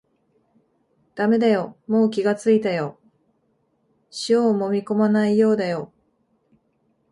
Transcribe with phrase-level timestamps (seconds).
[1.13, 2.99] だめだよ、もう気がついたよ、
[4.29, 5.93] 塩をもみこまないようだよ